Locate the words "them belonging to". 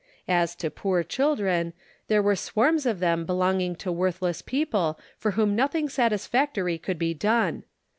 3.01-3.91